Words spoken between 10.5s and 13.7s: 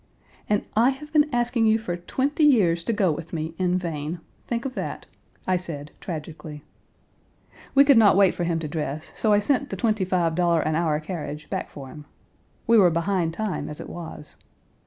an hour carriage back for him. We were behind time,